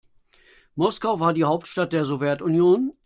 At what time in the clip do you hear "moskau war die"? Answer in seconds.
0.75-1.43